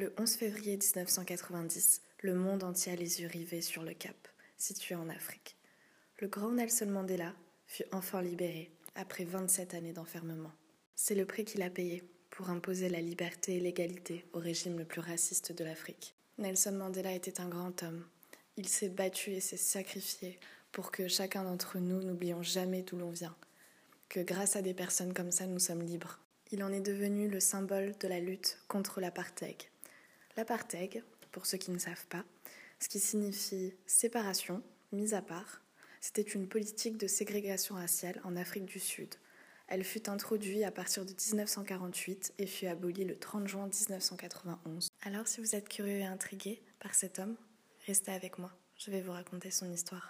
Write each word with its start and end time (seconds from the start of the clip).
Le 0.00 0.14
11 0.16 0.32
février 0.36 0.78
1990, 0.78 2.00
le 2.22 2.34
monde 2.34 2.64
entier 2.64 2.92
a 2.92 2.96
les 2.96 3.20
yeux 3.20 3.28
rivés 3.28 3.60
sur 3.60 3.82
le 3.82 3.92
Cap, 3.92 4.16
situé 4.56 4.94
en 4.94 5.10
Afrique. 5.10 5.58
Le 6.20 6.26
grand 6.26 6.52
Nelson 6.52 6.86
Mandela 6.86 7.34
fut 7.66 7.84
enfin 7.92 8.22
libéré 8.22 8.70
après 8.94 9.24
27 9.24 9.74
années 9.74 9.92
d'enfermement. 9.92 10.52
C'est 10.96 11.14
le 11.14 11.26
prix 11.26 11.44
qu'il 11.44 11.60
a 11.60 11.68
payé 11.68 12.02
pour 12.30 12.48
imposer 12.48 12.88
la 12.88 13.02
liberté 13.02 13.56
et 13.56 13.60
l'égalité 13.60 14.24
au 14.32 14.38
régime 14.38 14.78
le 14.78 14.86
plus 14.86 15.02
raciste 15.02 15.52
de 15.52 15.64
l'Afrique. 15.64 16.14
Nelson 16.38 16.72
Mandela 16.72 17.12
était 17.12 17.38
un 17.38 17.50
grand 17.50 17.82
homme. 17.82 18.06
Il 18.56 18.68
s'est 18.68 18.88
battu 18.88 19.32
et 19.32 19.40
s'est 19.40 19.58
sacrifié 19.58 20.40
pour 20.72 20.92
que 20.92 21.08
chacun 21.08 21.44
d'entre 21.44 21.78
nous 21.78 22.02
n'oublions 22.02 22.42
jamais 22.42 22.80
d'où 22.80 22.96
l'on 22.96 23.10
vient, 23.10 23.36
que 24.08 24.20
grâce 24.20 24.56
à 24.56 24.62
des 24.62 24.72
personnes 24.72 25.12
comme 25.12 25.30
ça, 25.30 25.46
nous 25.46 25.58
sommes 25.58 25.82
libres. 25.82 26.20
Il 26.52 26.64
en 26.64 26.72
est 26.72 26.80
devenu 26.80 27.28
le 27.28 27.38
symbole 27.38 27.94
de 28.00 28.08
la 28.08 28.18
lutte 28.18 28.62
contre 28.66 29.02
l'apartheid. 29.02 29.69
L'apartheid, 30.40 31.04
pour 31.32 31.44
ceux 31.44 31.58
qui 31.58 31.70
ne 31.70 31.76
savent 31.76 32.06
pas, 32.06 32.24
ce 32.78 32.88
qui 32.88 32.98
signifie 32.98 33.74
séparation, 33.84 34.62
mise 34.90 35.12
à 35.12 35.20
part, 35.20 35.60
c'était 36.00 36.22
une 36.22 36.48
politique 36.48 36.96
de 36.96 37.06
ségrégation 37.06 37.74
raciale 37.74 38.22
en 38.24 38.36
Afrique 38.36 38.64
du 38.64 38.80
Sud. 38.80 39.16
Elle 39.68 39.84
fut 39.84 40.08
introduite 40.08 40.64
à 40.64 40.70
partir 40.70 41.04
de 41.04 41.10
1948 41.10 42.32
et 42.38 42.46
fut 42.46 42.68
abolie 42.68 43.04
le 43.04 43.18
30 43.18 43.48
juin 43.48 43.66
1991. 43.66 44.88
Alors 45.02 45.28
si 45.28 45.42
vous 45.42 45.54
êtes 45.54 45.68
curieux 45.68 45.98
et 45.98 46.06
intrigué 46.06 46.62
par 46.78 46.94
cet 46.94 47.18
homme, 47.18 47.36
restez 47.86 48.12
avec 48.12 48.38
moi, 48.38 48.50
je 48.78 48.90
vais 48.90 49.02
vous 49.02 49.12
raconter 49.12 49.50
son 49.50 49.70
histoire. 49.70 50.08